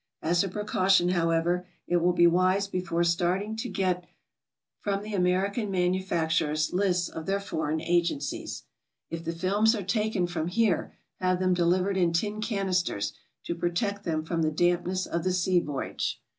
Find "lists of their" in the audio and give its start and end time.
6.73-7.39